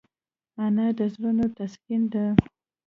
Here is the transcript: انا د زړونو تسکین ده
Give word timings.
انا 0.65 0.87
د 0.97 0.99
زړونو 1.13 1.45
تسکین 1.57 2.01
ده 2.13 2.25